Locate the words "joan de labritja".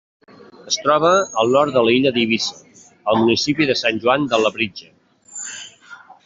4.07-4.91